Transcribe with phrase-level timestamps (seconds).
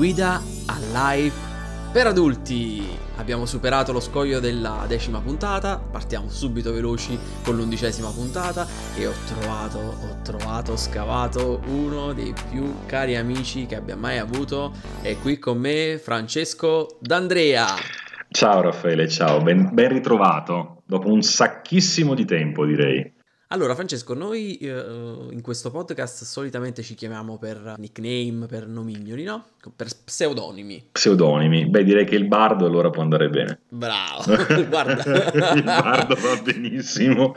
[0.00, 0.78] Guida a
[1.12, 1.34] live
[1.92, 2.82] per adulti.
[3.16, 8.66] Abbiamo superato lo scoglio della decima puntata, partiamo subito veloci con l'undicesima puntata
[8.96, 14.72] e ho trovato, ho trovato, scavato uno dei più cari amici che abbia mai avuto.
[15.02, 17.66] È qui con me Francesco D'Andrea.
[18.30, 23.18] Ciao Raffaele, ciao, ben, ben ritrovato, dopo un sacchissimo di tempo direi.
[23.52, 24.68] Allora, Francesco, noi eh,
[25.30, 29.44] in questo podcast solitamente ci chiamiamo per nickname, per nomignoli, no?
[29.74, 30.90] Per pseudonimi.
[30.92, 31.66] Pseudonimi.
[31.66, 33.58] Beh, direi che il bardo allora può andare bene.
[33.68, 34.22] Bravo,
[34.68, 35.54] guarda.
[35.54, 37.34] il bardo va benissimo.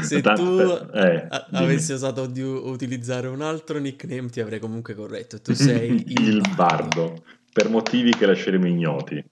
[0.00, 5.38] Se Tanto, tu eh, avessi osato di utilizzare un altro nickname ti avrei comunque corretto.
[5.42, 7.08] Tu sei il, il bardo.
[7.08, 9.22] bardo per motivi che lasceremo ignoti,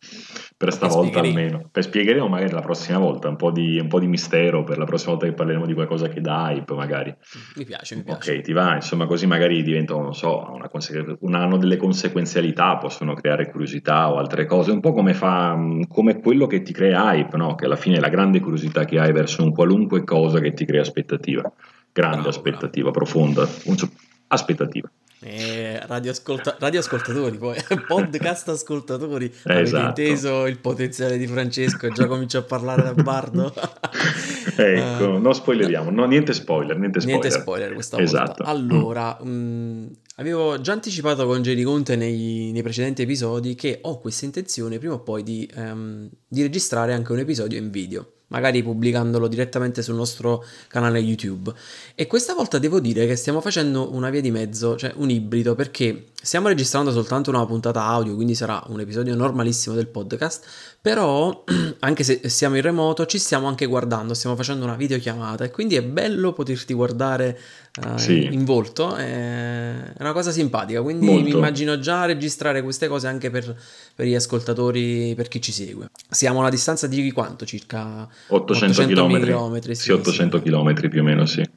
[0.56, 1.69] per stavolta almeno.
[1.73, 4.84] Per spiegheremo magari la prossima volta, un po, di, un po' di mistero per la
[4.84, 7.14] prossima volta che parleremo di qualcosa che dà hype magari.
[7.56, 8.37] Mi piace, mi piace.
[8.37, 13.14] Ok, ti va, insomma così magari diventa, non so, una conse- hanno delle conseguenzialità, possono
[13.14, 15.59] creare curiosità o altre cose, un po' come, fa,
[15.89, 17.55] come quello che ti crea hype, no?
[17.55, 20.67] che alla fine è la grande curiosità che hai verso un qualunque cosa che ti
[20.67, 21.50] crea aspettativa,
[21.91, 23.06] grande bravo, aspettativa, bravo.
[23.06, 23.48] profonda,
[24.28, 24.91] aspettativa.
[25.23, 29.27] Eh, radioascolta- radioascoltatori, poi podcast ascoltatori.
[29.27, 30.01] Eh, Avete esatto.
[30.01, 33.53] inteso il potenziale di Francesco e già comincio a parlare da bardo.
[34.57, 37.21] ecco, uh, non spoileriamo, no, niente spoiler, niente spoiler.
[37.21, 38.45] Niente spoiler questa esatto.
[38.45, 38.45] volta.
[38.45, 39.29] Allora, mm.
[39.31, 44.79] mh, avevo già anticipato con Jerry Conte nei, nei, precedenti episodi che ho questa intenzione
[44.79, 49.83] prima o poi di, um, di registrare anche un episodio in video magari pubblicandolo direttamente
[49.83, 51.53] sul nostro canale YouTube.
[51.95, 55.55] E questa volta devo dire che stiamo facendo una via di mezzo, cioè un ibrido,
[55.55, 60.45] perché stiamo registrando soltanto una puntata audio, quindi sarà un episodio normalissimo del podcast,
[60.81, 61.45] però
[61.81, 65.77] anche se siamo in remoto ci stiamo anche guardando, stiamo facendo una videochiamata e quindi
[65.77, 67.39] è bello poterti guardare
[67.83, 68.29] uh, sì.
[68.31, 71.23] in, volto, è una cosa simpatica, quindi Molto.
[71.23, 73.57] mi immagino già registrare queste cose anche per,
[73.95, 75.89] per, gli ascoltatori, per chi ci segue.
[76.09, 77.47] Siamo a una distanza di quanto?
[77.47, 79.61] Circa 800, 800 km?
[79.61, 80.42] Sì, sì, 800 sì.
[80.42, 81.48] km più o meno, sì.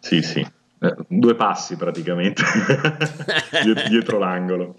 [0.00, 0.46] Sì, sì.
[0.82, 2.42] Eh, due passi praticamente
[3.90, 4.74] dietro l'angolo.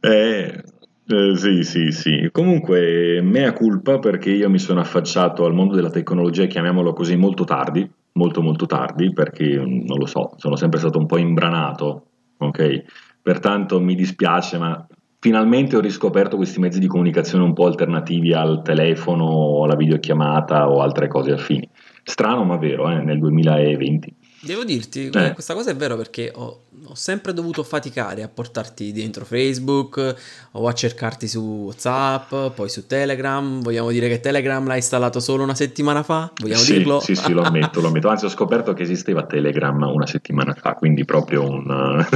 [0.00, 0.62] Eh,
[1.06, 2.28] eh, sì, sì, sì.
[2.30, 7.44] Comunque, mea culpa perché io mi sono affacciato al mondo della tecnologia, chiamiamolo così, molto
[7.44, 12.04] tardi, molto molto tardi, perché non lo so, sono sempre stato un po' imbranato,
[12.36, 12.84] ok?
[13.22, 14.86] Pertanto mi dispiace, ma
[15.18, 20.80] finalmente ho riscoperto questi mezzi di comunicazione un po' alternativi al telefono alla videochiamata o
[20.80, 21.68] altre cose affini.
[22.02, 24.14] Strano ma vero, eh, nel 2020.
[24.42, 25.32] Devo dirti, eh.
[25.34, 30.16] questa cosa è vero perché ho, ho, sempre dovuto faticare a portarti dentro Facebook
[30.52, 33.60] o a cercarti su WhatsApp, poi su Telegram.
[33.60, 36.32] Vogliamo dire che Telegram l'hai installato solo una settimana fa?
[36.40, 37.00] Vogliamo sì, dirlo?
[37.00, 38.08] Sì, sì, lo ammetto, lo ammetto.
[38.08, 41.68] Anzi, ho scoperto che esisteva Telegram una settimana fa, quindi proprio un,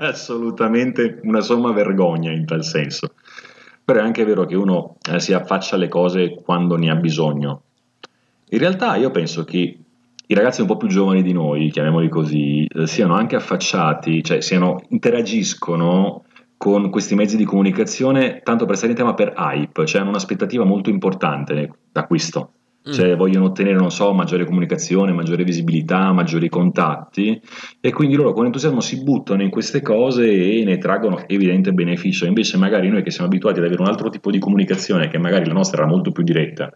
[0.00, 3.14] assolutamente una somma vergogna in tal senso.
[3.82, 7.62] Però è anche vero che uno eh, si affaccia alle cose quando ne ha bisogno.
[8.50, 9.78] In realtà io penso che
[10.28, 14.40] i ragazzi un po' più giovani di noi, chiamiamoli così, eh, siano anche affacciati, cioè
[14.40, 16.24] siano, interagiscono
[16.56, 20.64] con questi mezzi di comunicazione tanto per stare in tema per hype, cioè hanno un'aspettativa
[20.64, 22.52] molto importante d'acquisto.
[22.88, 22.92] Mm.
[22.92, 27.40] Cioè vogliono ottenere, non so, maggiore comunicazione, maggiore visibilità, maggiori contatti
[27.80, 32.26] e quindi loro con entusiasmo si buttano in queste cose e ne traggono evidente beneficio.
[32.26, 35.46] Invece magari noi che siamo abituati ad avere un altro tipo di comunicazione, che magari
[35.46, 36.72] la nostra era molto più diretta,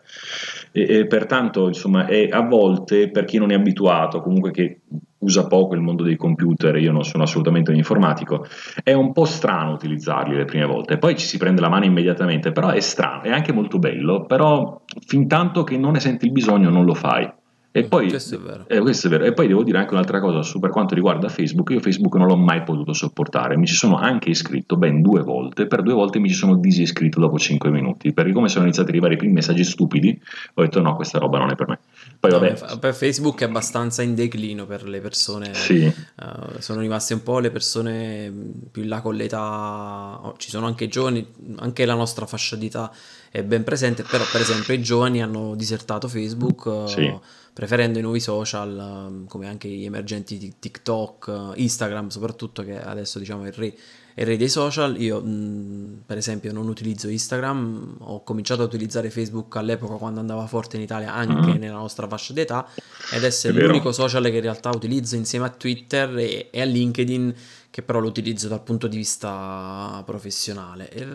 [0.73, 4.81] e, e pertanto insomma è a volte per chi non è abituato, comunque che
[5.21, 8.47] usa poco il mondo dei computer, io non sono assolutamente un informatico,
[8.83, 12.53] è un po' strano utilizzarli le prime volte, poi ci si prende la mano immediatamente,
[12.53, 16.33] però è strano, è anche molto bello, però fin tanto che non ne senti il
[16.33, 17.31] bisogno non lo fai.
[17.73, 18.35] E poi, questo,
[18.67, 19.25] è eh, questo, è vero.
[19.25, 21.71] E poi devo dire anche un'altra cosa su per quanto riguarda Facebook.
[21.71, 23.57] Io Facebook non l'ho mai potuto sopportare.
[23.57, 25.69] Mi ci sono anche iscritto ben due volte.
[25.69, 28.13] Per due volte mi ci sono disiscritto dopo cinque minuti.
[28.13, 30.21] Perché come sono iniziati ad arrivare i primi messaggi stupidi,
[30.55, 31.79] ho detto no, questa roba non è per me.
[32.19, 32.79] Poi, no, vabbè.
[32.81, 35.55] Per Facebook è abbastanza in declino per le persone.
[35.55, 35.85] Sì.
[35.85, 38.33] Uh, sono rimaste un po' le persone
[38.73, 40.19] più in là con l'età.
[40.23, 41.25] Oh, ci sono anche giovani,
[41.59, 42.91] anche la nostra fascia d'età
[43.31, 44.03] è ben presente.
[44.03, 46.65] Però, per esempio, i giovani hanno disertato Facebook.
[46.65, 47.19] Uh, sì
[47.53, 53.19] preferendo i nuovi social um, come anche gli emergenti TikTok, uh, Instagram soprattutto che adesso
[53.19, 53.75] diciamo è il re,
[54.15, 55.01] è il re dei social.
[55.01, 60.47] Io mh, per esempio non utilizzo Instagram, ho cominciato a utilizzare Facebook all'epoca quando andava
[60.47, 61.61] forte in Italia anche mm.
[61.61, 62.67] nella nostra fascia d'età
[63.13, 67.35] ed è l'unico social che in realtà utilizzo insieme a Twitter e, e a LinkedIn
[67.71, 70.91] che però lo utilizzo dal punto di vista professionale.
[70.91, 71.07] E,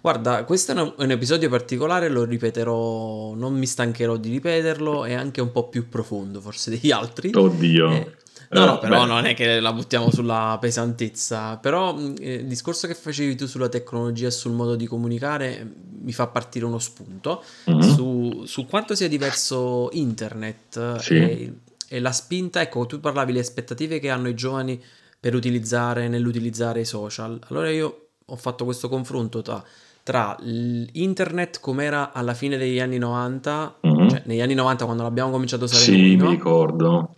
[0.00, 5.14] guarda, questo è un, un, episodio particolare, lo ripeterò, non mi stancherò di ripeterlo, è
[5.14, 7.32] anche un po' più profondo forse degli altri.
[7.34, 7.90] Oddio.
[7.90, 8.16] E,
[8.48, 9.06] No, no, però beh.
[9.06, 13.68] non è che la buttiamo sulla pesantezza, però eh, il discorso che facevi tu sulla
[13.68, 15.68] tecnologia e sul modo di comunicare
[16.00, 17.80] mi fa partire uno spunto mm-hmm.
[17.80, 21.14] su, su, quanto sia diverso internet sì.
[21.16, 21.52] e,
[21.88, 24.80] e, la spinta, ecco, tu parlavi le aspettative che hanno i giovani
[25.18, 27.38] per utilizzare, nell'utilizzare i social.
[27.48, 29.62] Allora io ho fatto questo confronto tra,
[30.02, 34.08] tra internet com'era alla fine degli anni 90, mm-hmm.
[34.08, 37.10] cioè negli anni 90 quando l'abbiamo cominciato a usare Sì, noi, mi ricordo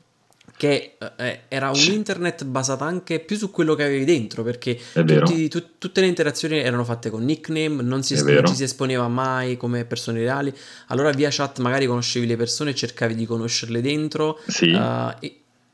[0.59, 5.49] che eh, era un internet basato anche più su quello che avevi dentro, perché tutti,
[5.49, 9.57] tu, tutte le interazioni erano fatte con nickname, non, si, non ci si esponeva mai
[9.57, 10.53] come persone reali.
[10.89, 14.41] Allora via chat magari conoscevi le persone cercavi di conoscerle dentro.
[14.49, 14.71] Sì.
[14.71, 15.13] Uh,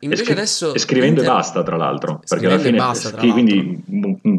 [0.04, 1.34] Invece scri- adesso e scrivendo inter...
[1.34, 3.82] e basta, tra l'altro, perché alla fine basta, scri- quindi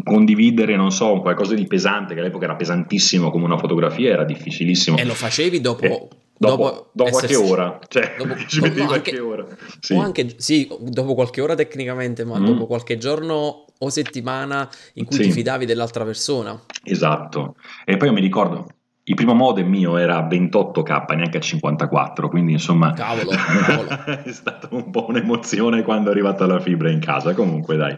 [0.03, 4.97] condividere, non so, qualcosa di pesante che all'epoca era pesantissimo come una fotografia era difficilissimo.
[4.97, 6.07] E lo facevi dopo e
[6.38, 9.45] Dopo, dopo qualche ora, cioè dopo, ci dopo qualche anche, ora.
[9.79, 9.94] Sì.
[9.94, 12.45] O anche, sì, dopo qualche ora tecnicamente, ma mm.
[12.45, 15.21] dopo qualche giorno o settimana in cui sì.
[15.23, 16.62] ti fidavi dell'altra persona.
[16.83, 17.56] Esatto.
[17.85, 18.67] E poi io mi ricordo,
[19.07, 23.90] il primo modem mio era 28k, neanche a 54, quindi insomma cavolo, cavolo.
[24.24, 27.96] è stata un po' un'emozione quando è arrivata la fibra in casa, comunque dai.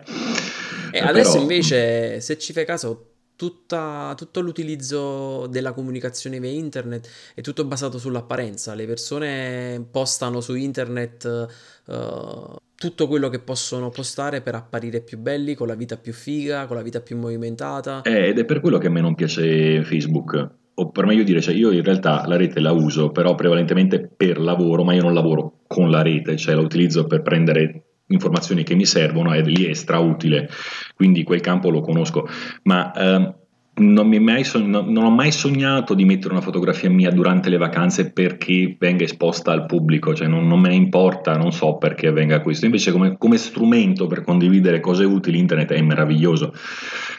[0.92, 1.42] E adesso Però...
[1.44, 7.98] invece, se ci fai caso, tutta, tutto l'utilizzo della comunicazione via internet è tutto basato
[7.98, 8.74] sull'apparenza.
[8.74, 11.48] Le persone postano su internet
[11.86, 16.66] uh, tutto quello che possono postare per apparire più belli, con la vita più figa,
[16.66, 18.02] con la vita più movimentata.
[18.02, 20.66] Eh, ed è per quello che a me non piace Facebook.
[20.80, 24.40] O per meglio dire, cioè io in realtà la rete la uso, però prevalentemente per
[24.40, 28.76] lavoro, ma io non lavoro con la rete, cioè la utilizzo per prendere informazioni che
[28.76, 30.50] mi servono ed lì è strautile,
[30.96, 32.28] quindi quel campo lo conosco,
[32.64, 33.36] ma ehm,
[33.78, 38.76] non, sogn- non, ho mai sognato di mettere una fotografia mia durante le vacanze perché
[38.80, 42.66] venga esposta al pubblico, cioè non, non me ne importa, non so perché venga questo,
[42.66, 46.54] invece come, come, strumento per condividere cose utili internet è meraviglioso.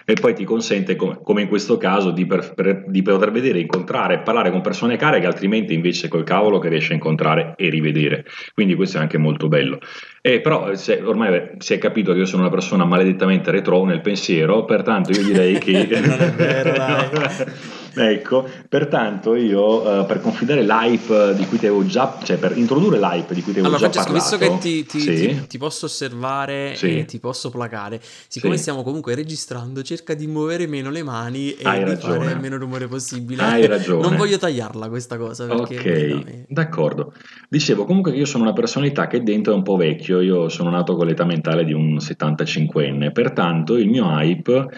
[0.04, 3.60] E poi ti consente, come, come in questo caso, di, per, per, di, poter vedere,
[3.60, 7.68] incontrare, parlare con persone care che altrimenti invece col cavolo che riesci a incontrare e
[7.68, 8.24] rivedere,
[8.54, 9.78] quindi questo è anche molto bello.
[10.20, 14.00] E però se, ormai si è capito che io sono una persona maledettamente retro nel
[14.00, 15.86] pensiero, pertanto io direi che...
[16.52, 17.46] vero, dai.
[17.98, 22.98] Ecco, pertanto io uh, per confidare l'hype di cui ti avevo già, cioè per introdurre
[22.98, 24.58] l'hype di cui ti avevo allora, già Francesco, parlato.
[24.62, 25.26] visto che ti, ti, sì.
[25.26, 26.98] ti, ti posso osservare sì.
[26.98, 28.62] e ti posso placare, siccome sì.
[28.62, 32.24] stiamo comunque registrando, cerca di muovere meno le mani e Hai di ragione.
[32.24, 33.42] fare meno rumore possibile.
[33.42, 34.02] Hai ragione.
[34.02, 35.46] Non voglio tagliarla questa cosa.
[35.46, 37.12] Perché ok, d'accordo.
[37.48, 40.70] Dicevo comunque che io sono una personalità che dentro è un po' vecchio, io sono
[40.70, 44.68] nato con l'età mentale di un 75enne, pertanto il mio hype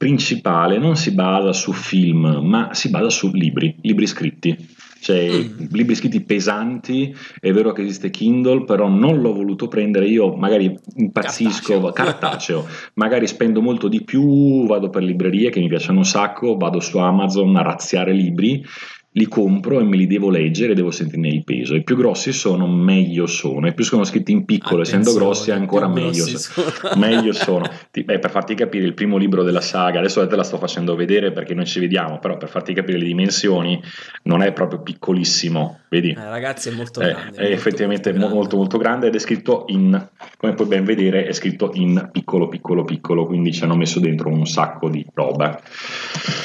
[0.00, 4.56] principale non si basa su film, ma si basa su libri, libri scritti.
[4.98, 5.66] Cioè, mm.
[5.72, 10.74] libri scritti pesanti, è vero che esiste Kindle, però non l'ho voluto prendere io, magari
[10.96, 12.66] impazzisco, cartaceo, cartaceo
[12.96, 16.96] magari spendo molto di più, vado per librerie che mi piacciono un sacco, vado su
[16.96, 18.64] Amazon a razziare libri
[19.12, 21.74] li compro e me li devo leggere e devo sentirne il peso.
[21.74, 23.66] I più grossi sono, meglio sono.
[23.66, 26.94] I più sono scritti in piccolo, Attenzione, essendo grossi, ancora meglio, sono.
[26.94, 27.68] meglio sono.
[27.90, 31.32] Beh, per farti capire il primo libro della saga, adesso te la sto facendo vedere
[31.32, 33.82] perché noi ci vediamo, però per farti capire le dimensioni
[34.24, 36.10] non è proprio piccolissimo, vedi?
[36.10, 37.36] Eh, ragazzi, è molto eh, grande.
[37.36, 41.26] È, molto, effettivamente molto, molto, molto grande ed è scritto in, come puoi ben vedere,
[41.26, 45.60] è scritto in piccolo, piccolo, piccolo, quindi ci hanno messo dentro un sacco di roba.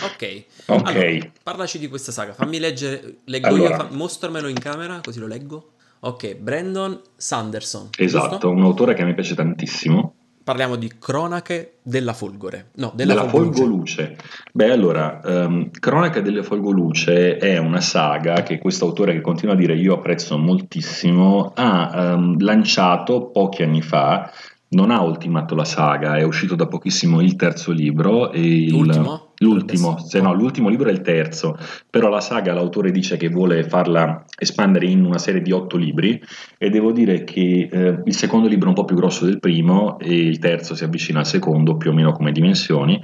[0.04, 0.44] Ok.
[0.68, 0.88] Ok.
[0.88, 3.70] Allora, parlaci di questa saga, fammi leggere, leggo allora.
[3.70, 5.72] io, fa, mostramelo in camera così lo leggo.
[6.02, 7.90] Ok, Brandon Sanderson.
[7.98, 8.50] Esatto, giusto?
[8.50, 10.14] un autore che mi piace tantissimo.
[10.44, 12.68] Parliamo di Cronache della Folgore.
[12.76, 14.16] No, della, della Folgoluce.
[14.52, 19.58] Beh, allora, um, Cronache delle Folgoluce è una saga che questo autore che continua a
[19.58, 24.32] dire io apprezzo moltissimo ha um, lanciato pochi anni fa
[24.76, 28.32] non ha ultimato la saga, è uscito da pochissimo il terzo libro.
[28.32, 29.14] E l'ultimo?
[29.14, 31.58] Il, l'ultimo, se no, l'ultimo libro è il terzo,
[31.89, 36.22] però la saga l'autore dice che vuole farla espandere in una serie di otto libri
[36.58, 40.00] e devo dire che eh, il secondo libro è un po' più grosso del primo
[40.00, 43.01] e il terzo si avvicina al secondo più o meno come dimensioni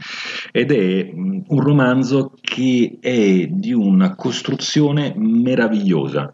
[0.51, 6.33] ed è mh, un romanzo che è di una costruzione meravigliosa.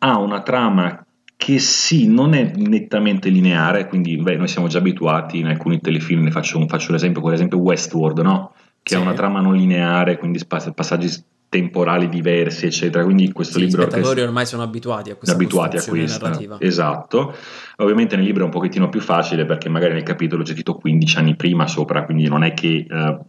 [0.00, 1.04] Ha una trama
[1.38, 6.24] che sì, non è nettamente lineare, quindi beh, noi siamo già abituati in alcuni telefilm,
[6.24, 8.52] ne faccio, faccio l'esempio, per esempio Westworld, no?
[8.88, 9.00] Che sì.
[9.00, 13.04] ha una trama non lineare, quindi passaggi temporali diversi, eccetera.
[13.04, 13.82] Quindi questo sì, libro.
[13.82, 16.56] I spettatori ormai sono abituati a questa abituati a questa, narrativa.
[16.58, 17.34] Esatto.
[17.76, 21.18] Ovviamente nel libro è un pochettino più facile perché magari nel capitolo c'è scritto 15
[21.18, 22.86] anni prima sopra, quindi non è che.
[22.88, 23.24] Uh,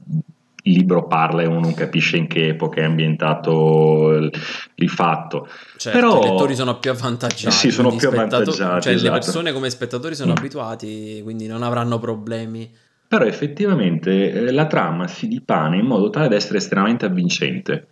[0.63, 4.29] il libro parla e uno non capisce in che epoca è ambientato il,
[4.75, 5.47] il fatto.
[5.77, 7.55] Certo, Però, i lettori sono più avvantaggiati.
[7.55, 9.13] Sì, sono più avvantaggiati, Cioè, le esatto.
[9.13, 10.35] persone come spettatori sono Mm.
[10.37, 12.69] abituati, quindi non avranno problemi.
[13.09, 17.87] Però effettivamente eh, la trama si dipane in modo tale da essere estremamente avvincente.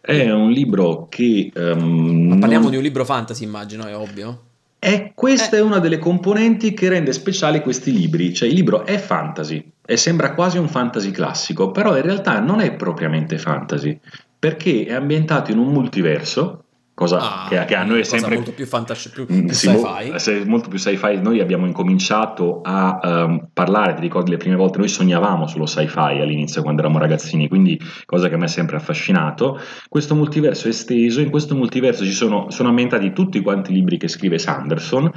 [0.00, 1.50] È un libro che...
[1.54, 4.40] Ma parliamo non- di un libro fantasy, immagino, è ovvio.
[4.78, 5.58] E questa Eh.
[5.58, 9.96] è una delle componenti che rende speciali questi libri, cioè il libro è fantasy e
[9.98, 13.98] sembra quasi un fantasy classico, però in realtà non è propriamente fantasy,
[14.38, 16.63] perché è ambientato in un multiverso,
[16.94, 19.68] cosa Ah, che, che a noi è sempre molto più fantasci, più, Mm, più sì,
[19.68, 20.18] sci-fi.
[20.18, 21.18] se- molto più sci-fi.
[21.20, 26.20] Noi abbiamo incominciato a ehm, parlare, ti ricordi le prime volte, noi sognavamo sullo sci-fi
[26.20, 29.58] all'inizio quando eravamo ragazzini, quindi cosa che a me ha sempre affascinato.
[29.88, 33.96] Questo multiverso è esteso, in questo multiverso ci sono, sono ambientati tutti quanti i libri
[33.98, 35.10] che scrive Sanderson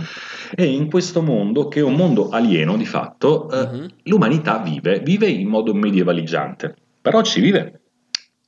[0.55, 3.87] e in questo mondo, che è un mondo alieno di fatto, eh, Mhm.
[4.05, 7.81] l'umanità vive, vive in modo medievaleggiante, però ci vive.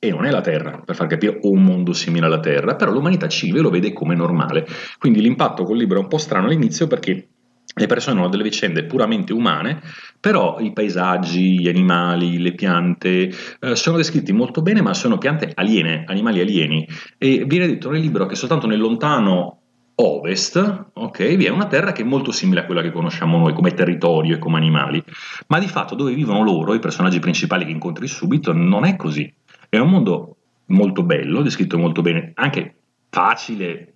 [0.02, 3.28] E non è la Terra, per far capire un mondo simile alla Terra, però l'umanità
[3.28, 4.66] ci vive e lo vede come normale.
[4.98, 7.28] Quindi l'impatto col libro è un po' strano all'inizio perché
[7.74, 9.82] le persone hanno delle vicende puramente umane,
[10.18, 13.30] però i paesaggi, gli animali, le piante
[13.60, 16.88] eh, sono descritti molto bene, ma sono piante aliene, animali alieni.
[17.18, 19.58] E viene detto nel libro che soltanto nel lontano
[19.96, 23.52] ovest, ok, vi è una terra che è molto simile a quella che conosciamo noi
[23.52, 25.02] come territorio e come animali,
[25.48, 29.30] ma di fatto dove vivono loro, i personaggi principali che incontri subito, non è così.
[29.70, 30.36] È un mondo
[30.66, 32.74] molto bello, descritto molto bene, anche
[33.08, 33.92] facile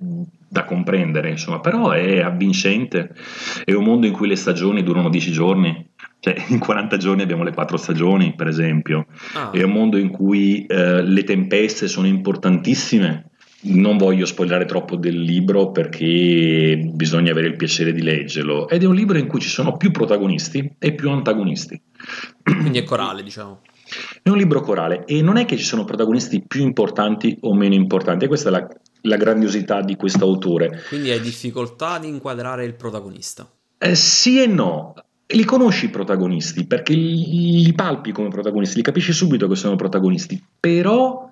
[0.48, 3.12] da comprendere, insomma, però è avvincente.
[3.64, 5.88] È un mondo in cui le stagioni durano 10 giorni,
[6.20, 9.06] cioè in 40 giorni abbiamo le quattro stagioni, per esempio.
[9.34, 13.30] Ah, È un mondo in cui eh, le tempeste sono importantissime.
[13.66, 18.68] Non voglio spoilerare troppo del libro perché bisogna avere il piacere di leggerlo.
[18.68, 21.80] Ed è un libro in cui ci sono più protagonisti e più antagonisti.
[22.44, 23.60] quindi è corale, diciamo.
[24.22, 27.74] È un libro corale e non è che ci sono protagonisti più importanti o meno
[27.74, 28.68] importanti, e questa è la,
[29.02, 30.82] la grandiosità di questo autore.
[30.88, 33.48] Quindi hai difficoltà di inquadrare il protagonista.
[33.78, 34.94] Eh, sì e no.
[35.26, 39.74] Li conosci i protagonisti perché li, li palpi come protagonisti, li capisci subito che sono
[39.74, 41.30] protagonisti, però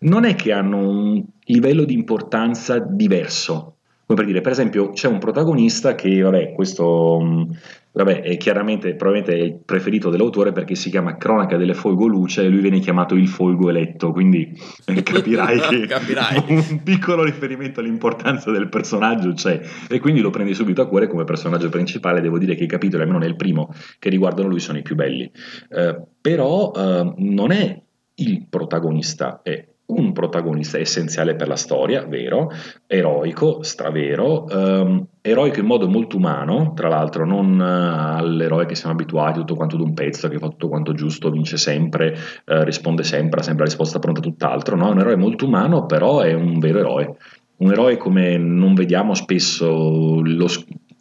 [0.00, 3.78] non è che hanno un livello di importanza diverso.
[4.06, 7.56] Come per dire, per esempio, c'è un protagonista che, vabbè, questo mh,
[7.92, 12.42] vabbè, è chiaramente, probabilmente è il preferito dell'autore perché si chiama Cronaca delle Folgo Luce
[12.42, 14.52] e lui viene chiamato il Folgo Eletto, quindi
[14.84, 16.44] capirai che Capirai.
[16.70, 21.24] un piccolo riferimento all'importanza del personaggio c'è e quindi lo prendi subito a cuore come
[21.24, 22.20] personaggio principale.
[22.20, 25.30] Devo dire che i capitoli, almeno nel primo, che riguardano lui sono i più belli.
[25.70, 27.80] Eh, però eh, non è
[28.16, 32.50] il protagonista, è un protagonista essenziale per la storia, vero,
[32.86, 38.94] eroico, stravero, ehm, eroico in modo molto umano, tra l'altro non eh, all'eroe che siamo
[38.94, 43.40] abituati, tutto quanto d'un pezzo, che fa tutto quanto giusto, vince sempre, eh, risponde sempre,
[43.40, 44.88] ha sempre la risposta pronta tutt'altro, no?
[44.88, 47.16] È un eroe molto umano, però è un vero eroe.
[47.56, 50.46] Un eroe come non vediamo spesso, lo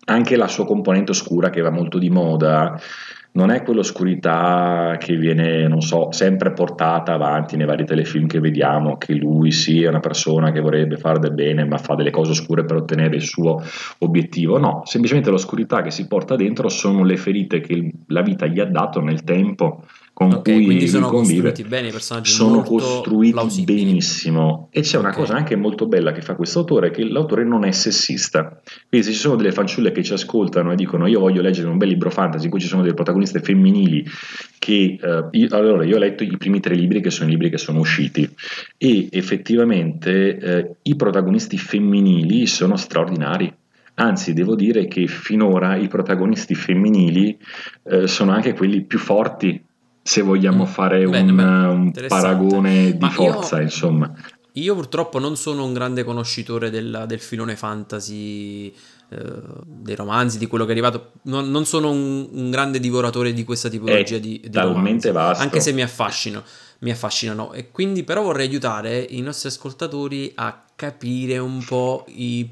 [0.05, 2.77] anche la sua componente oscura che va molto di moda,
[3.35, 8.97] non è quell'oscurità che viene, non so, sempre portata avanti nei vari telefilm che vediamo,
[8.97, 12.31] che lui sì è una persona che vorrebbe fare del bene, ma fa delle cose
[12.31, 13.61] oscure per ottenere il suo
[13.99, 14.59] obiettivo.
[14.59, 18.65] No, semplicemente l'oscurità che si porta dentro sono le ferite che la vita gli ha
[18.65, 19.83] dato nel tempo
[20.15, 23.83] con Ok, cui quindi sono convive costruiti bene i personaggi sono costruiti plausibili.
[23.83, 25.15] benissimo e c'è una Ok.
[25.15, 29.13] cosa anche molto bella che fa questo autore che l'autore non è sessista quindi se
[29.13, 32.11] ci sono delle fanciulle che ci ascoltano e dicono io voglio leggere un bel libro
[32.11, 34.05] fantasy in cui ci sono delle protagoniste femminili
[34.59, 37.49] che eh, io, allora io ho letto i primi tre libri che sono i libri
[37.49, 38.29] che sono usciti
[38.77, 43.51] e effettivamente eh, i protagonisti femminili sono straordinari
[43.95, 47.37] Anzi, devo dire che finora i protagonisti femminili
[47.83, 49.63] eh, sono anche quelli più forti,
[50.03, 54.13] se vogliamo Mm, fare bene, un, bene, un paragone di Ma io- forza, insomma.
[54.57, 58.67] Io purtroppo non sono un grande conoscitore del, del filone fantasy,
[59.09, 59.17] eh,
[59.65, 61.13] dei romanzi, di quello che è arrivato.
[61.23, 65.11] Non, non sono un, un grande divoratore di questa tipologia È di, di talmente romanzi,
[65.11, 65.43] vasto.
[65.43, 66.43] anche se mi affascino,
[66.79, 67.51] mi affascinano.
[67.53, 72.47] E quindi però vorrei aiutare i nostri ascoltatori a capire un po' i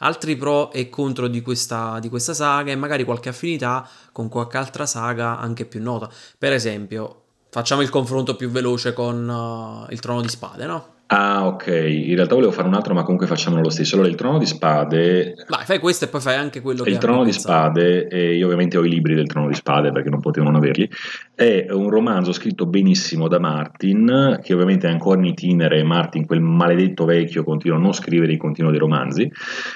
[0.00, 4.56] altri pro e contro di questa, di questa saga e magari qualche affinità con qualche
[4.56, 6.08] altra saga anche più nota.
[6.38, 10.98] Per esempio, facciamo il confronto più veloce con uh, il Trono di Spade, no?
[11.12, 11.66] Ah, ok.
[11.66, 13.96] In realtà volevo fare un altro, ma comunque facciamolo lo stesso.
[13.96, 15.34] Allora, il Trono di Spade.
[15.48, 18.44] Vai, fai questo e poi fai anche quello che Il Trono di Spade, e io
[18.44, 20.88] ovviamente ho i libri del Trono di Spade perché non potevo non averli.
[21.34, 25.82] È un romanzo scritto benissimo da Martin, che ovviamente è ancora in itinere.
[25.82, 29.28] Martin, quel maledetto vecchio, continua a non scrivere i continui dei romanzi.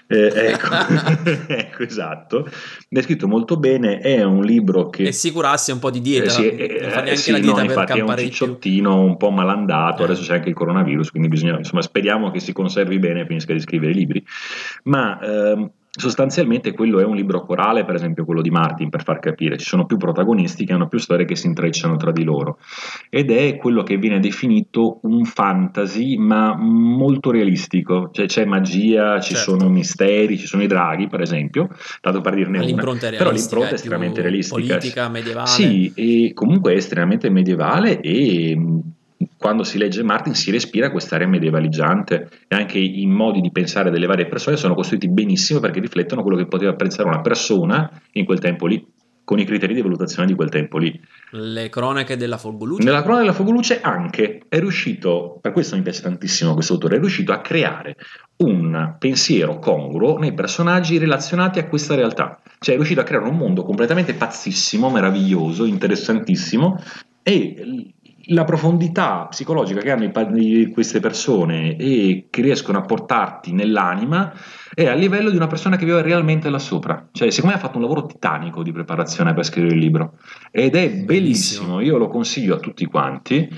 [0.06, 0.68] Eh, ecco.
[1.48, 2.48] ecco, esatto.
[2.88, 3.98] È scritto molto bene.
[3.98, 5.04] È un libro che.
[5.04, 6.26] E si curasse un po' di dieta.
[6.26, 9.00] Eh, sì, non eh, fa neanche sì, la dieta no, per infatti è un cicciottino
[9.00, 10.02] un po' malandato.
[10.02, 10.04] Eh.
[10.04, 13.52] Adesso c'è anche il coronavirus, quindi bisogna, insomma, speriamo che si conservi bene e finisca
[13.52, 14.24] di scrivere i libri.
[14.84, 19.20] Ma ehm, sostanzialmente quello è un libro corale, per esempio quello di Martin, per far
[19.20, 19.56] capire.
[19.56, 22.58] Ci sono più protagonisti che hanno più storie che si intrecciano tra di loro.
[23.08, 28.10] Ed è quello che viene definito un fantasy, ma molto realistico.
[28.12, 29.56] Cioè c'è magia, ci Certo.
[29.56, 31.68] sono misteri, ci sono i draghi, per esempio,
[32.00, 32.66] tanto per dirne Ma una.
[32.72, 34.60] l'impronta è Però l'impronta è estremamente realistica.
[34.60, 35.46] politica, medievale.
[35.46, 38.58] Sì, e comunque è estremamente medievale e
[39.36, 44.06] quando si legge Martin si respira quest'area medievaleggiante e anche i modi di pensare delle
[44.06, 48.38] varie persone sono costruiti benissimo perché riflettono quello che poteva pensare una persona in quel
[48.38, 48.84] tempo lì,
[49.24, 50.98] con i criteri di valutazione di quel tempo lì.
[51.30, 52.84] Le cronache della Folgoluce.
[52.84, 56.98] Nella Cronaca della Fogoluce anche è riuscito, per questo mi piace tantissimo questo autore, è
[56.98, 57.96] riuscito a creare
[58.36, 62.40] un pensiero congruo nei personaggi relazionati a questa realtà.
[62.58, 66.78] Cioè è riuscito a creare un mondo completamente pazzissimo, meraviglioso, interessantissimo
[67.22, 67.93] e
[68.28, 74.32] la profondità psicologica che hanno i queste persone e che riescono a portarti nell'anima
[74.74, 77.08] è a livello di una persona che vive realmente là sopra.
[77.12, 80.18] Cioè, secondo me ha fatto un lavoro titanico di preparazione per scrivere il libro
[80.50, 81.80] ed è Bellissimo.
[81.80, 83.48] io lo consiglio a tutti quanti.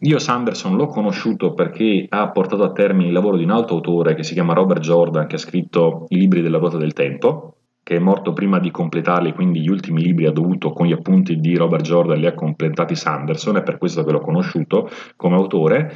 [0.00, 4.14] Io Sanderson l'ho conosciuto perché ha portato a termine il lavoro di un altro autore
[4.14, 7.56] che si chiama Robert Jordan, che ha scritto i libri della ruota del tempo,
[7.92, 11.38] che è morto prima di completarli, quindi gli ultimi libri ha dovuto, con gli appunti
[11.38, 15.92] di Robert Jordan, li ha completati Sanderson, è per questo che l'ho conosciuto come autore.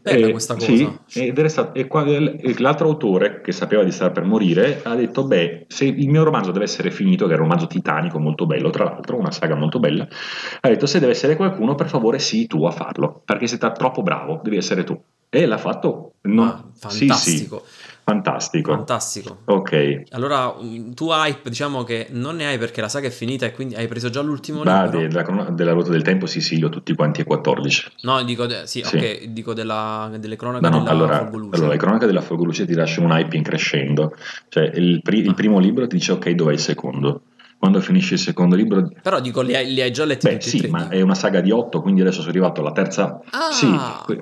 [0.00, 1.00] Bella Eh, questa cosa.
[1.04, 4.94] Sì, ed era stato- e qua- l'altro autore, che sapeva di stare per morire, ha
[4.94, 8.46] detto, beh, se il mio romanzo deve essere finito, che era un romanzo titanico molto
[8.46, 10.06] bello, tra l'altro, una saga molto bella,
[10.60, 14.02] ha detto, se deve essere qualcuno, per favore sii tu a farlo, perché sei troppo
[14.02, 14.96] bravo, devi essere tu.
[15.34, 16.08] E l'ha fatto...
[16.24, 17.64] No, Ma sì, sì, fantastico,
[18.04, 18.72] fantastico.
[18.74, 19.38] fantastico.
[19.46, 23.46] Ok, Allora, mm, tu hype, diciamo che non ne hai perché la saga è finita
[23.46, 25.00] e quindi hai preso già l'ultimo Ma libro?
[25.00, 27.90] della, della ruota del tempo sì, sì, li ho tutti quanti e 14.
[28.02, 28.96] No, dico, de- sì, Sì.
[28.98, 31.56] ok, dico della, delle cronache No, della allora, Folgoluce.
[31.56, 34.14] allora, le cronache della Fogoluce ti lasciano un hype in crescendo.
[34.48, 35.34] Cioè, il, pri- il Ah.
[35.34, 37.22] primo libro ti dice ok, dov'è il secondo?
[37.62, 38.90] Quando finisci il secondo libro...
[39.00, 41.40] Però dico, li hai, li hai già letti Beh, tutti sì, ma è una saga
[41.40, 43.20] di otto, quindi adesso sono arrivato alla terza...
[43.30, 43.70] Ah, sì,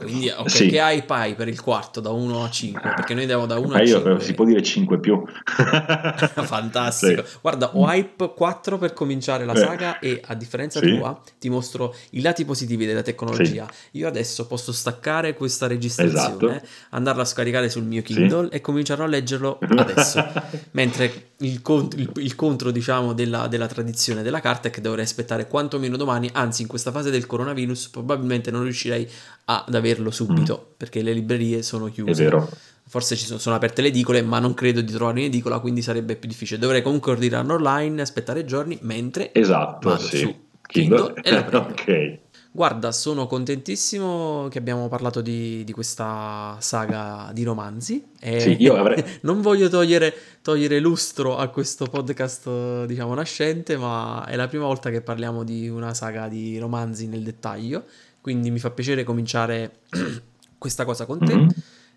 [0.04, 0.66] quindi ok, sì.
[0.68, 2.92] che hype hai per il quarto da 1 a 5?
[2.96, 4.20] Perché noi andiamo da 1 Ah, a io 5.
[4.20, 5.22] si può dire 5 più.
[6.44, 7.24] Fantastico.
[7.24, 7.37] Sì.
[7.40, 9.57] Guarda, ho hype 4 per cominciare la Eh.
[9.59, 10.98] saga e a differenza Sì.
[10.98, 13.66] tua ti mostro i lati positivi della tecnologia.
[13.92, 16.66] Io adesso posso staccare questa registrazione, Esatto.
[16.90, 20.24] andarla a scaricare sul mio Kindle e comincerò a leggerlo adesso.
[20.72, 25.05] Mentre il, cont- il- il contro, diciamo, della, della tradizione della carta è che dovrei
[25.05, 29.09] aspettare quantomeno domani, anzi in questa fase del coronavirus probabilmente non riuscirei
[29.46, 32.22] ad averlo subito perché le librerie sono È chiuse.
[32.24, 32.48] vero.
[32.87, 35.81] Forse ci sono, sono aperte le edicole, ma non credo di trovarlo in edicola, quindi
[35.81, 36.59] sarebbe più difficile.
[36.59, 40.18] Dovrei comunque ordinarlo online, aspettare giorni, mentre Esatto, sì.
[40.18, 40.35] su
[40.66, 41.12] Kindle.
[41.14, 41.59] Kindle e prendo.
[41.70, 42.18] ok.
[42.53, 48.05] Guarda, sono contentissimo che abbiamo parlato di, di questa saga di romanzi.
[48.21, 54.35] Sì, io avrei- non voglio togliere, togliere lustro a questo podcast, diciamo, nascente, ma è
[54.35, 57.85] la prima volta che parliamo di una saga di romanzi nel dettaglio.
[58.21, 59.83] Quindi mi fa piacere cominciare
[60.59, 61.35] questa cosa con te.
[61.35, 61.49] Mhm.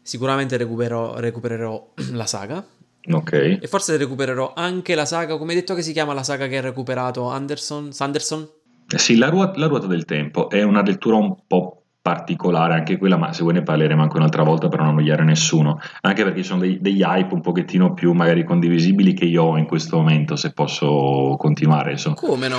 [0.04, 2.64] Sicuramente recupero- recupererò la saga.
[3.12, 3.34] Ok.
[3.60, 6.58] E forse recupererò anche la saga, come hai detto che si chiama la saga che
[6.58, 7.92] ha recuperato Anderson?
[7.92, 8.48] Sanderson?
[8.90, 12.98] Eh Sì, la ruota, la ruota del tempo è una lettura un po' particolare anche
[12.98, 16.42] quella, ma se vuoi ne parleremo anche un'altra volta per non annoiare nessuno, anche perché
[16.42, 19.98] ci sono dei- degli hype un pochettino più magari condivisibili che io ho in questo
[19.98, 21.92] momento, se posso continuare.
[21.92, 22.16] insomma.
[22.16, 22.58] Come no?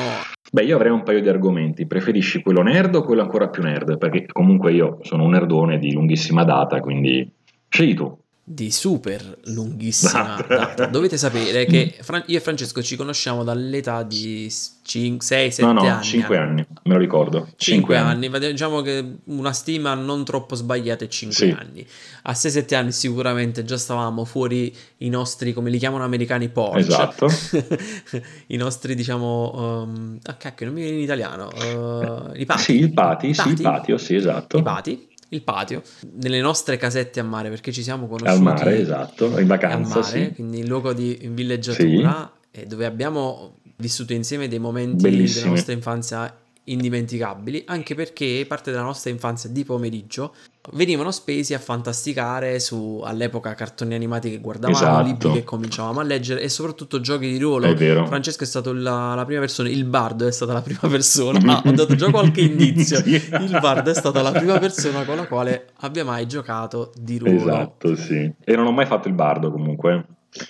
[0.50, 3.98] Beh, io avrei un paio di argomenti, preferisci quello nerd o quello ancora più nerd?
[3.98, 7.30] Perché comunque io sono un nerdone di lunghissima data, quindi
[7.68, 8.16] scegli tu.
[8.46, 10.84] Di super lunghissima Data.
[10.84, 15.80] Dovete sapere che Fran- io e Francesco ci conosciamo dall'età di 6, 7 No, no,
[15.80, 16.02] anni.
[16.04, 17.38] 5 anni, me lo ricordo.
[17.38, 21.56] 5 Cinque anni, ma diciamo che una stima non troppo sbagliata è 5 Sì.
[21.58, 21.86] anni.
[22.24, 26.76] A 6-7 anni sicuramente già stavamo fuori i nostri, come li chiamano americani, porch.
[26.80, 27.28] Esatto.
[28.48, 32.62] I nostri, diciamo, um, ah cacchio, non mi viene in italiano, uh, i pati.
[32.62, 33.62] Sì, il pati, I sì, il pati?
[33.62, 34.58] patio, sì, esatto.
[34.58, 35.82] I pati, il patio,
[36.20, 40.00] nelle nostre casette a mare, perché ci siamo conosciuti Al mare, esatto, in al vacanza,
[40.00, 40.32] mare, sì.
[40.34, 45.40] quindi in luogo di villeggiatura, e dove abbiamo vissuto insieme dei momenti Bellissimi.
[45.40, 50.34] della nostra infanzia indimenticabili, anche perché parte della nostra infanzia di pomeriggio
[50.72, 55.06] venivano spesi a fantasticare su all'epoca cartoni animati che guardavamo, Esatto.
[55.06, 57.66] libri che cominciavamo a leggere e soprattutto giochi di ruolo.
[57.66, 58.06] È vero.
[58.06, 61.42] Francesco è stato la, la prima persona, il bardo è stata la prima persona.
[61.54, 62.96] Ah, ho dato già qualche indizio.
[63.02, 63.14] Sì.
[63.14, 67.36] Il bardo è stata la prima persona con la quale abbia mai giocato di ruolo.
[67.36, 68.32] Esatto, sì.
[68.42, 70.04] E non ho mai fatto il bardo comunque.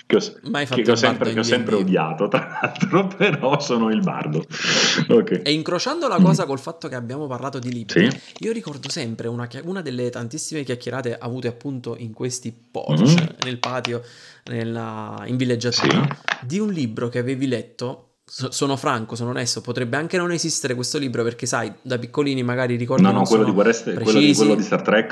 [0.06, 0.20] Che ho,
[0.50, 4.44] Mai fatto che ho sempre, che ho sempre odiato, tra l'altro, però sono il bardo.
[5.08, 5.42] Ok.
[5.44, 8.10] E incrociando la cosa col fatto che abbiamo parlato di libri.
[8.10, 8.20] Sì.
[8.38, 13.28] io ricordo sempre una, una delle tantissime chiacchierate avute appunto in questi porch, Mhm.
[13.44, 14.02] nel patio,
[14.44, 16.06] nella, in villeggiatura,
[16.40, 18.08] di un libro che avevi letto.
[18.26, 22.42] So- sono franco, sono onesto, potrebbe anche non esistere questo libro perché sai, da piccolini
[22.42, 25.10] magari ricordi No, no, quello di, Guerre Ste- quello, di, quello di Star Trek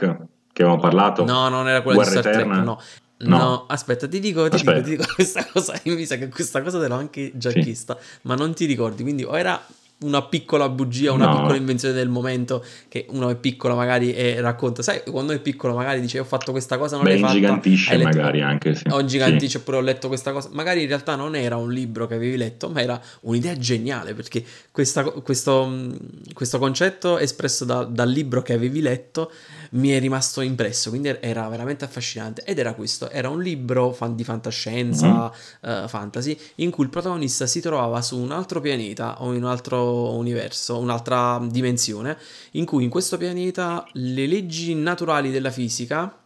[0.51, 1.23] che avevamo parlato.
[1.25, 2.55] No, non era quello Guerra di Star Eterna?
[2.55, 2.81] Trek, no.
[3.25, 3.39] No.
[3.39, 4.81] No, aspetta, ti dico, ti dico, Aspetta.
[4.89, 7.61] ti dico questa cosa, mi sa che questa cosa te l'ho anche già Sì.
[7.61, 9.65] chiesta, ma non ti ricordi, quindi o era
[10.03, 11.37] una piccola bugia, una No.
[11.37, 15.75] piccola invenzione del momento che uno è piccolo magari e racconta, sai, quando è piccolo
[15.75, 18.85] magari dice ho fatto questa cosa, non Beh, l'hai fatta, letto- magari anche, sì.
[18.89, 19.01] o Sì.
[19.03, 22.37] ingigantisce oppure ho letto questa cosa, magari in realtà non era un libro che avevi
[22.37, 25.97] letto, ma era un'idea geniale perché questa- questo, mh,
[26.33, 29.31] questo concetto espresso da- dal libro che avevi letto
[29.73, 34.15] mi è rimasto impresso, quindi era veramente affascinante ed era questo, era un libro fan-
[34.15, 39.33] di fantascienza, eh, fantasy, in cui il protagonista si trovava su un altro pianeta o
[39.33, 42.17] in un altro universo, un'altra dimensione,
[42.53, 46.17] in cui in questo pianeta le leggi naturali della fisica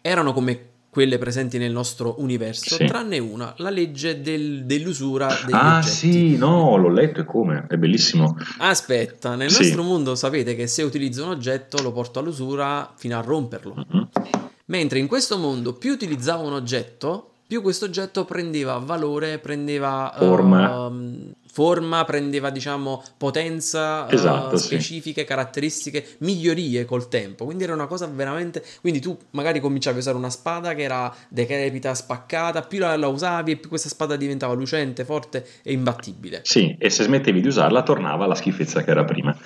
[0.00, 2.84] erano come quelle presenti nel nostro universo, Sì.
[2.84, 5.94] tranne una, la legge del- dell'usura degli Ah, oggetti.
[5.94, 7.64] sì, no, l'ho letto e come?
[7.66, 8.36] È bellissimo.
[8.58, 9.62] Aspetta, nel Sì.
[9.62, 13.74] nostro mondo sapete che se utilizzo un oggetto lo porto all'usura fino a romperlo.
[13.88, 14.08] Mhm.
[14.66, 20.86] Mentre in questo mondo più utilizzavo un oggetto, più questo oggetto prendeva valore, prendeva Forma.
[20.86, 24.68] ehm, forma, prendeva diciamo potenza, eh, Esatto, sì.
[24.68, 27.44] specifiche, caratteristiche, migliorie col tempo.
[27.44, 28.64] Quindi era una cosa veramente...
[28.80, 33.08] Quindi tu magari cominciavi a usare una spada che era decrepita, spaccata, più la, la
[33.08, 36.40] usavi e più questa spada diventava lucente, forte e imbattibile.
[36.44, 39.36] Sì, e se smettevi di usarla tornava alla schifezza che era prima.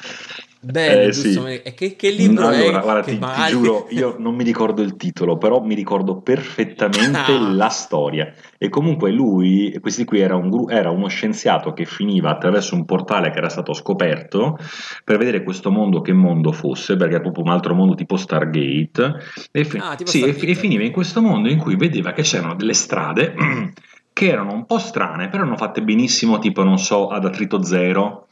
[0.68, 1.38] Bello, Eh, sì.
[1.62, 2.82] E che, che libro allora, è?
[2.82, 7.52] guarda, ti, ti giuro, io non mi ricordo il titolo, però mi ricordo perfettamente Ah.
[7.54, 8.32] la storia.
[8.58, 12.84] E comunque lui, questi qui era, un gru- era uno scienziato che finiva attraverso un
[12.84, 14.58] portale che era stato scoperto
[15.04, 19.14] per vedere questo mondo che mondo fosse, perché era proprio un altro mondo tipo Stargate.
[19.52, 20.46] E, fi- Ah, tipo sì, Stargate.
[20.46, 23.34] e finiva in questo mondo in cui vedeva che c'erano delle strade
[24.16, 28.28] che erano un po' strane, però erano fatte benissimo, tipo, non so, ad attrito zero,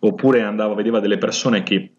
[0.00, 1.92] oppure andava, vedeva delle persone che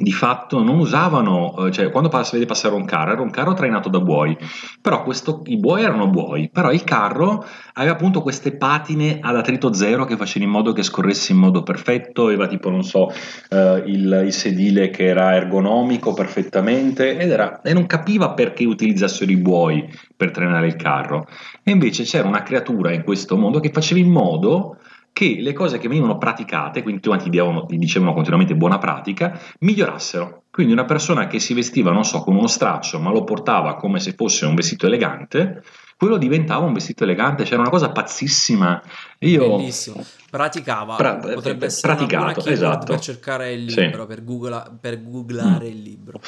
[0.00, 3.52] di fatto non usavano, eh, cioè quando pass- vede passare un carro, era un carro
[3.54, 4.36] trainato da buoi,
[4.80, 9.72] però questo- i buoi erano buoi, però il carro aveva appunto queste patine ad attrito
[9.72, 13.10] zero che facevano in modo che scorresse in modo perfetto, aveva tipo, non so,
[13.50, 19.32] eh, il, il sedile che era ergonomico perfettamente ed era, e non capiva perché utilizzassero
[19.32, 19.84] i buoi
[20.16, 21.26] per trainare il carro.
[21.68, 24.78] E invece c'era una creatura in questo mondo che faceva in modo
[25.12, 29.38] che le cose che venivano praticate, quindi tutti ti, diavano- ti dicevano continuamente buona pratica,
[29.60, 30.44] migliorassero.
[30.50, 34.00] Quindi una persona che si vestiva, non so, con uno straccio, ma lo portava come
[34.00, 35.62] se fosse un vestito elegante,
[35.98, 38.80] quello diventava un vestito elegante, c'era una cosa pazzissima.
[39.20, 40.02] Io Bellissimo.
[40.30, 42.86] Praticava, Pra- potrebbe eh, essere buona praticato, esatto.
[42.92, 43.80] per cercare il Sì.
[43.82, 45.70] libro, per, googla- per googlare Mm.
[45.72, 46.20] il libro.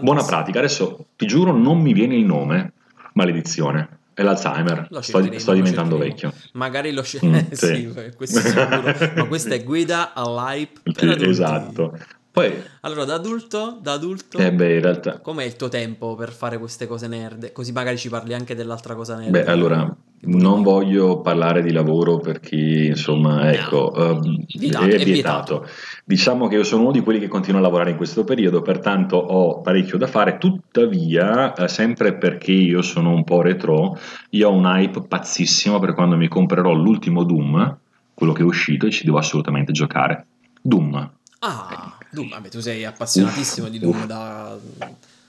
[0.00, 0.26] Buona Fantastico.
[0.26, 2.72] pratica, adesso ti giuro non mi viene il nome,
[3.14, 3.88] maledizione,
[4.18, 6.32] è l'Alzheimer, Lo sto, sto diventando vecchio.
[6.54, 8.12] Magari lo scel- Mm, sì, sì.
[8.16, 8.82] questo sicuro.
[9.14, 11.96] Ma questa è guida all'hype per esatto.
[12.32, 16.32] Poi, Allora, da adulto, da adulto, eh beh, in realtà, com'è il tuo tempo per
[16.32, 17.52] fare queste cose nerd?
[17.52, 19.30] Così magari ci parli anche dell'altra cosa nerd.
[19.30, 25.66] Beh, allora, non voglio parlare di lavoro perché, insomma, ecco, ehm, Vietato, è è vietato.
[26.04, 29.16] Diciamo che io sono uno di quelli che continua a lavorare in questo periodo, pertanto
[29.16, 33.98] ho parecchio da fare, tuttavia, eh, sempre perché io sono un po' retro,
[34.30, 37.78] io ho un hype pazzissimo per quando mi comprerò l'ultimo Doom,
[38.14, 40.26] quello che è uscito e ci devo assolutamente giocare.
[40.60, 41.10] Doom.
[41.40, 44.06] Ah, Doom, vabbè, tu sei appassionatissimo Uff, di Doom uff.
[44.06, 44.58] da...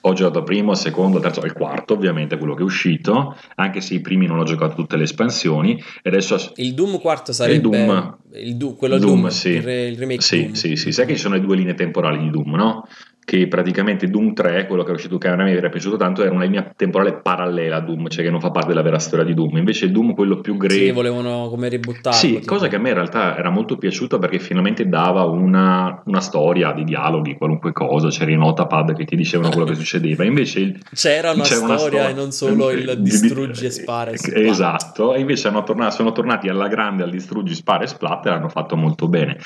[0.02, 3.36] Ho giocato il primo, il secondo, il terzo, il quarto, ovviamente quello che è uscito,
[3.56, 7.32] anche se i primi non ho giocato tutte le espansioni, e adesso Il Doom quarto
[7.32, 7.60] sarebbe...
[7.60, 8.16] Doom.
[8.34, 9.50] il Doom, quello Doom, Doom, sì.
[9.50, 10.52] il, re- il remake Sì, Doom.
[10.54, 12.86] sì, sì, sai che ci sono le due linee temporali di Doom, no?
[13.24, 16.32] Che praticamente Doom 3, quello che è uscito che a me era piaciuto tanto, era
[16.32, 19.34] una linea temporale parallela a Doom, cioè che non fa parte della vera storia di
[19.34, 19.56] Doom.
[19.56, 20.76] Invece Doom, quello più grezzo...
[20.76, 22.18] Sì, volevano come ributtarlo.
[22.18, 22.46] Sì, tipo.
[22.46, 26.72] cosa che a me in realtà era molto piaciuta perché finalmente dava una, una storia
[26.72, 30.24] di dialoghi, qualunque cosa, c'era i notapad che ti dicevano quello che succedeva.
[30.24, 34.10] Invece il, c'era una, c'era storia, una storia e non solo il distruggi e spara.
[34.10, 38.48] E esatto, e invece tornato, sono tornati alla grande al distruggi, spara e splatter, hanno
[38.48, 39.38] fatto molto bene.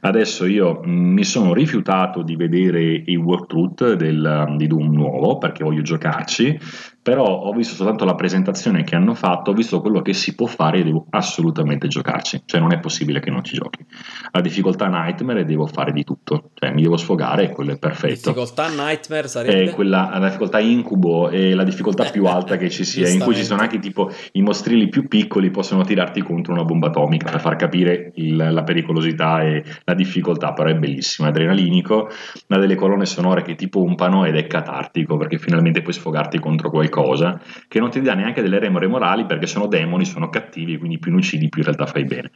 [0.00, 5.82] Adesso io mi sono rifiutato di vedere i walkthrough del, di Doom nuovo perché voglio
[5.82, 6.58] giocarci
[7.02, 10.46] però ho visto soltanto la presentazione che hanno fatto, ho visto quello che si può
[10.46, 13.84] fare e devo assolutamente giocarci, cioè non è possibile che non ci giochi.
[14.30, 18.06] La difficoltà Nightmare devo fare di tutto, cioè mi devo sfogare e quello è perfetto.
[18.06, 19.64] La difficoltà Nightmare sarebbe?
[19.64, 23.34] È quella, la difficoltà Incubo è la difficoltà più alta che ci sia, in cui
[23.34, 27.40] ci sono anche tipo i mostrilli più piccoli possono tirarti contro una bomba atomica per
[27.40, 32.08] far capire il, la pericolosità e la difficoltà, però è bellissimo, è adrenalinico,
[32.46, 36.70] ha delle colonne sonore che ti pompano ed è catartico perché finalmente puoi sfogarti contro
[36.70, 40.78] qualcosa cosa che non ti dà neanche delle remore morali perché sono demoni, sono cattivi,
[40.78, 42.30] quindi più ne uccidi più in realtà fai bene.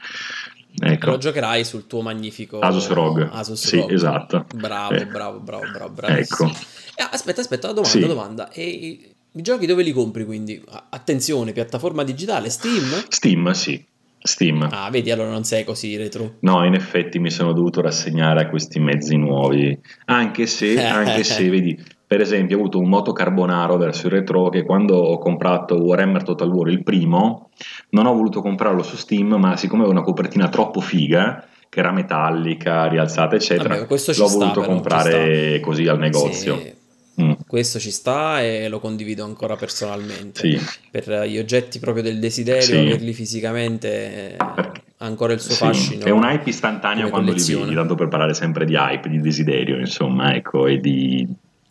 [0.79, 1.11] Ecco.
[1.11, 3.29] Lo giocherai sul tuo magnifico Asus ROG.
[3.33, 3.93] Asus sì, ROG.
[3.93, 4.47] esatto.
[4.55, 5.07] Bravo, eh.
[5.07, 6.51] bravo, bravo, bravo, bravissimo.
[6.51, 6.59] Ecco.
[6.97, 8.07] Eh, aspetta, aspetta, domanda, sì.
[8.07, 8.51] domanda.
[8.51, 10.63] E i, i giochi dove li compri quindi?
[10.91, 13.07] Attenzione, piattaforma digitale, Steam?
[13.09, 13.83] Steam, sì.
[14.27, 14.69] Steam.
[14.71, 16.35] Ah, vedi, allora non sei così retro.
[16.41, 21.49] No, in effetti mi sono dovuto rassegnare a questi mezzi nuovi, anche se, anche se
[21.51, 25.77] vedi, per esempio ho avuto un moto carbonaro verso il retro che quando ho comprato
[25.77, 27.51] Warhammer Total War il primo,
[27.91, 31.93] non ho voluto comprarlo su Steam, ma siccome aveva una copertina troppo figa, che era
[31.93, 36.59] metallica, rialzata, eccetera, Vabbè, l'ho voluto però, comprare così al negozio.
[36.59, 36.76] Sì.
[37.21, 37.33] Mm.
[37.47, 40.41] Questo ci sta e lo condivido ancora personalmente.
[40.41, 40.61] Sì.
[40.91, 42.77] Per gli oggetti proprio del desiderio, sì.
[42.77, 45.65] averli fisicamente ha ancora il suo sì.
[45.65, 46.05] fascino.
[46.05, 49.79] È un hype istantaneo quando li vedi, tanto per parlare sempre di hype, di desiderio,
[49.79, 51.27] insomma, ecco, e di,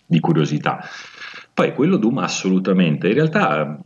[0.06, 0.84] di curiosità.
[1.54, 3.80] Poi quello Doom assolutamente, in realtà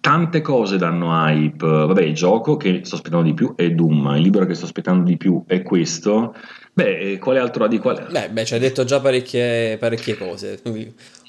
[0.00, 1.66] tante cose danno hype.
[1.66, 5.04] Vabbè, il gioco che sto aspettando di più è Doom, il libro che sto aspettando
[5.04, 6.34] di più è questo.
[6.76, 8.04] Beh, quale altro di quale?
[8.10, 10.60] Beh, beh ci hai detto già parecchie, parecchie cose.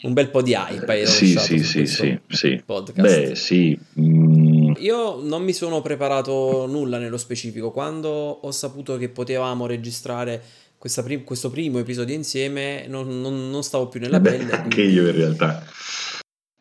[0.01, 2.61] Un bel po' di hype hai Sì, sì, sì, sì, sì.
[2.65, 2.99] Podcast.
[2.99, 3.79] Beh, sì.
[3.97, 4.73] Mm.
[4.79, 7.71] Io non mi sono preparato nulla nello specifico.
[7.71, 10.43] Quando ho saputo che potevamo registrare
[10.77, 14.51] prim- questo primo episodio insieme, non, non, non stavo più nella pelle.
[14.51, 15.63] Anche io in realtà.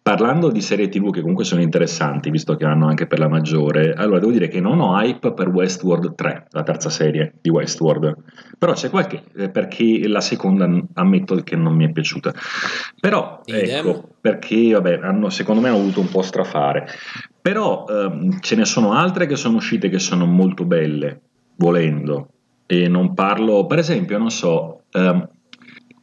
[0.06, 3.92] Parlando di serie TV che comunque sono interessanti, visto che hanno anche per la maggiore,
[3.92, 8.14] allora devo dire che non ho hype per Westworld 3, la terza serie di Westworld,
[8.56, 12.32] però c'è qualche, eh, perché la seconda ammetto che non mi è piaciuta.
[13.00, 13.68] Però, Idem.
[13.68, 16.86] ecco, perché vabbè, hanno, secondo me hanno avuto un po' strafare.
[17.42, 21.20] Però ehm, ce ne sono altre che sono uscite che sono molto belle,
[21.56, 22.28] volendo,
[22.64, 25.30] e non parlo, per esempio, non so, ehm,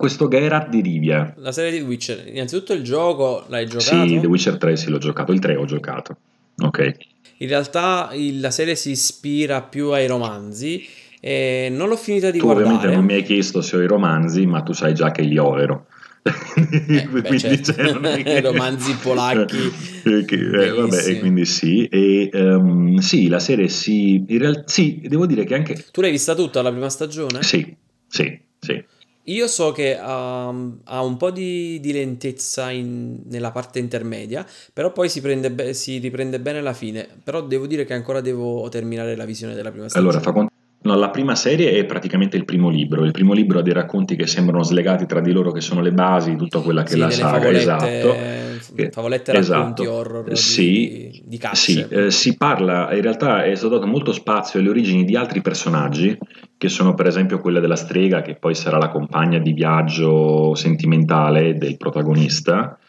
[0.04, 1.34] questo Geralt di Rivia.
[1.38, 4.06] La serie di Witcher, innanzitutto il gioco l'hai giocato?
[4.06, 6.18] Sì, The Witcher 3 sì l'ho giocato, il 3 ho giocato,
[6.58, 6.96] ok.
[7.38, 10.86] In realtà il, la serie si ispira più ai romanzi
[11.22, 12.68] e non l'ho finita di tu guardare.
[12.68, 15.38] ovviamente non mi hai chiesto se ho i romanzi, ma tu sai già che li
[15.38, 15.86] ho, vero?
[16.22, 17.72] Eh, beh, certo.
[18.24, 18.42] che...
[18.42, 19.72] romanzi polacchi
[20.04, 25.02] eh, eh, vabbè, e quindi sì e um, sì la serie sì, in realtà sì
[25.06, 27.42] devo dire che anche tu l'hai vista tutta la prima stagione?
[27.42, 27.76] sì
[28.08, 28.84] sì sì
[29.26, 34.92] io so che um, ha un po' di, di lentezza in, nella parte intermedia, però
[34.92, 37.08] poi si, be- si, riprende bene alla fine.
[37.24, 40.10] Però devo dire che ancora devo terminare la visione della prima stagione.
[40.10, 40.52] Allora, fa conto
[40.84, 43.06] No, la prima serie è praticamente il primo libro.
[43.06, 45.92] Il primo libro ha dei racconti che sembrano slegati tra di loro, che sono le
[45.92, 47.40] basi di tutta quella che sì, è la saga.
[47.40, 48.92] Favolette, esatto.
[48.92, 49.98] Favolette racconti esatto.
[49.98, 54.60] horror sì, di, di Sì, eh, si parla, in realtà è stato dato molto spazio
[54.60, 56.18] alle origini di altri personaggi,
[56.64, 61.58] che sono per esempio quella della strega, che poi sarà la compagna di viaggio sentimentale
[61.58, 62.80] del protagonista,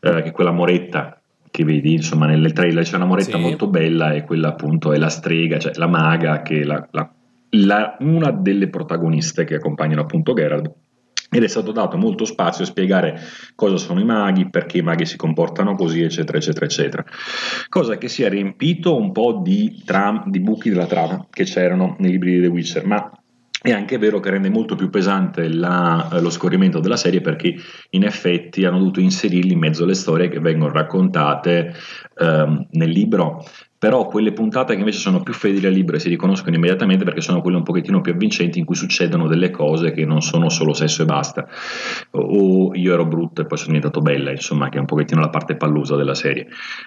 [0.00, 1.20] eh, che è quella moretta
[1.50, 3.42] che vedi, insomma, nelle trailer c'è una moretta sì.
[3.42, 7.12] molto bella e quella appunto è la strega, cioè la maga che è la, la
[7.56, 10.72] la, una delle protagoniste che accompagnano appunto Geralt
[11.30, 13.18] ed è stato dato molto spazio a spiegare
[13.56, 17.04] cosa sono i maghi, perché i maghi si comportano così, eccetera, eccetera, eccetera.
[17.68, 21.96] Cosa che si è riempito un po' di, tram, di buchi della trama che c'erano
[21.98, 23.10] nei libri di The Witcher, ma
[23.64, 27.54] è anche vero che rende molto più pesante la, lo scorrimento della serie perché
[27.90, 31.72] in effetti hanno dovuto inserirli in mezzo alle storie che vengono raccontate
[32.18, 33.42] ehm, nel libro
[33.78, 37.20] però quelle puntate che invece sono più fedeli al libro e si riconoscono immediatamente perché
[37.20, 40.72] sono quelle un pochettino più avvincenti in cui succedono delle cose che non sono solo
[40.72, 41.46] sesso e basta.
[42.12, 45.28] O io ero brutto e poi sono diventato bella insomma che è un pochettino la
[45.28, 46.46] parte pallosa della serie.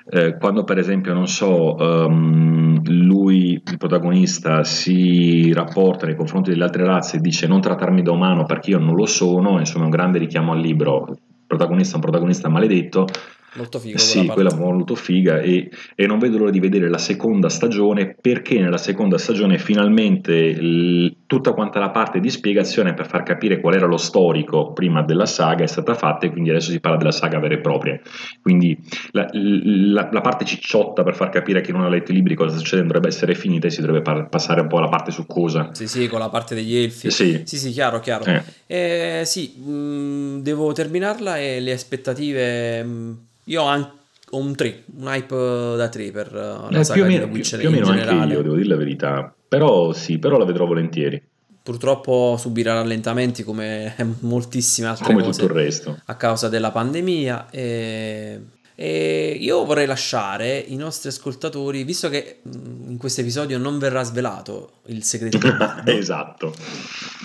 [0.10, 6.63] Eh, quando per esempio non so um, lui il protagonista si rapporta nei confronti delle
[6.63, 9.88] altre razze e dice non trattarmi da umano perché io non lo sono insomma è
[9.88, 11.15] un grande richiamo al libro.
[11.45, 13.08] Protagonista è un protagonista maledetto
[13.53, 13.97] Molto figo.
[13.97, 18.15] Sì, quella, quella molto figa e, e, non vedo l'ora di vedere la seconda stagione
[18.19, 23.60] perché nella seconda stagione finalmente l, tutta quanta la parte di spiegazione per far capire
[23.60, 26.97] qual era lo storico prima della saga è stata fatta e quindi adesso si parla
[26.97, 27.99] della saga vera e propria.
[28.41, 28.77] Quindi
[29.12, 32.36] la, la, la parte cicciotta per far capire a chi non ha letto i libri
[32.36, 35.25] cosa succede dovrebbe essere finita e si dovrebbe par- passare un po' alla parte su
[35.25, 35.69] cosa.
[35.73, 37.10] Sì, sì, con la parte degli elfi.
[37.10, 38.25] Sì, sì, sì chiaro, chiaro.
[38.25, 38.43] Eh.
[38.67, 42.83] Eh, sì, mh, mm, devo terminarla e le aspettative...
[42.83, 43.13] Mh, mm,
[43.47, 43.95] io ho anche
[44.31, 47.67] ho un 3, un hype da 3 per uh, la eh, saga meno, più, più
[47.67, 49.33] o meno anche io, devo dire la verità.
[49.47, 51.21] Però sì, però la vedrò volentieri.
[51.63, 55.39] Purtroppo subirà rallentamenti come moltissime altre come cose.
[55.39, 55.99] Come tutto il resto.
[56.05, 58.41] A causa della pandemia e...
[58.75, 59.38] e...
[59.39, 65.03] io vorrei lasciare i nostri ascoltatori, visto che in questo episodio non verrà svelato il
[65.03, 65.39] segreto
[65.86, 66.53] esatto.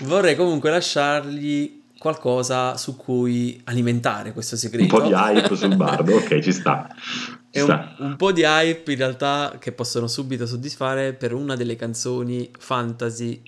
[0.03, 4.93] Vorrei comunque lasciargli qualcosa su cui alimentare questo segreto.
[4.93, 6.93] Un po' di hype sul bardo, ok, ci sta.
[7.49, 7.95] Ci sta.
[7.99, 12.51] Un, un, po' di hype in realtà che possono subito soddisfare per una delle canzoni
[12.59, 13.41] fantasy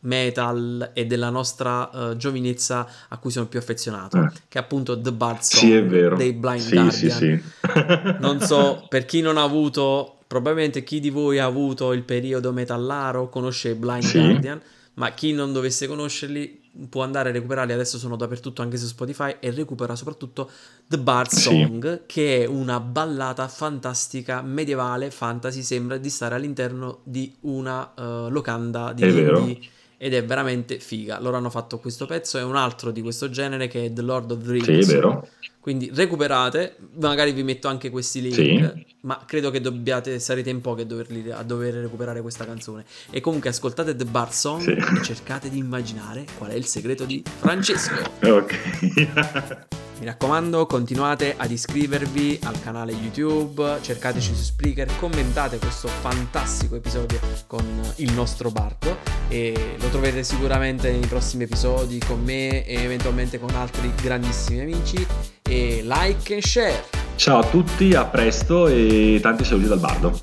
[0.00, 4.28] metal e della nostra uh, giovinezza a cui sono più affezionato, eh.
[4.46, 6.90] che è appunto The Bard Song sì, dei Blind sì, Guardian.
[6.90, 7.42] Sì, sì.
[8.20, 12.52] non so, per chi non ha avuto, probabilmente chi di voi ha avuto il periodo
[12.52, 14.18] metallaro conosce Blind sì.
[14.18, 14.60] Guardian,
[14.94, 19.36] ma chi non dovesse conoscerli può andare a recuperarli, adesso sono dappertutto anche su Spotify
[19.40, 20.50] e recupera soprattutto
[20.86, 22.02] The Bard Song, sì.
[22.06, 28.92] che è una ballata fantastica medievale, fantasy, sembra di stare all'interno di una uh, locanda
[28.92, 29.70] di indie
[30.02, 31.20] ed è veramente figa.
[31.20, 34.32] Loro hanno fatto questo pezzo e un altro di questo genere che è The Lord
[34.32, 34.84] of the Rings.
[34.84, 35.28] Sì, vero.
[35.60, 38.84] Quindi recuperate, magari vi metto anche questi link, sì.
[39.02, 42.84] ma credo che dobbiate, sarete in pochi a, doverli, a dover recuperare questa canzone.
[43.10, 44.72] E comunque ascoltate The Bar Song sì.
[44.72, 47.94] e cercate di immaginare qual è il segreto di Francesco.
[48.22, 49.70] Ok.
[50.02, 57.20] Mi raccomando, continuate ad iscrivervi al canale YouTube, cercateci su Spreaker, commentate questo fantastico episodio
[57.46, 57.64] con
[57.98, 58.96] il nostro bardo
[59.28, 65.06] e lo troverete sicuramente nei prossimi episodi con me e eventualmente con altri grandissimi amici
[65.40, 66.84] e like e share.
[67.14, 70.18] Ciao a tutti, a presto e tanti saluti dal bardo.